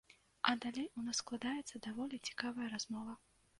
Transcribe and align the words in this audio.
А 0.51 0.53
далей 0.63 0.87
у 1.01 1.03
нас 1.09 1.19
складаецца 1.25 1.83
даволі 1.89 2.21
цікавая 2.31 2.67
размова. 2.75 3.13